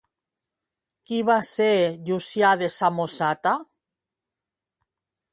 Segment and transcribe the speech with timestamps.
[1.09, 1.67] Qui va ser
[2.07, 3.53] Llucià de Samòsata?